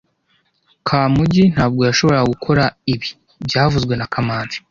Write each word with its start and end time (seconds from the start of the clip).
Kamugi 0.87 1.43
ntabwo 1.53 1.81
yashoboraga 1.89 2.31
gukora 2.33 2.63
ibi 2.93 3.07
byavuzwe 3.45 3.93
na 3.95 4.07
kamanzi 4.13 4.57